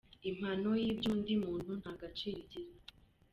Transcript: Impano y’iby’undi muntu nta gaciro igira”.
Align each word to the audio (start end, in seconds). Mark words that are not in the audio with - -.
Impano 0.29 0.69
y’iby’undi 0.83 1.33
muntu 1.43 1.71
nta 1.79 1.91
gaciro 2.01 2.37
igira”. 2.43 2.71